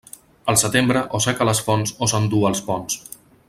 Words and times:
El 0.53 0.57
setembre, 0.61 1.03
o 1.19 1.21
seca 1.27 1.47
les 1.49 1.61
fonts 1.67 1.95
o 2.07 2.11
s'enduu 2.15 2.49
els 2.51 2.65
ponts. 2.71 2.99